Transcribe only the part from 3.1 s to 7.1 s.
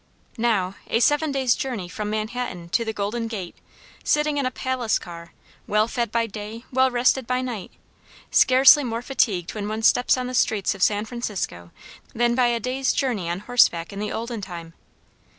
Gate, sitting in a palace car, well fed by day, well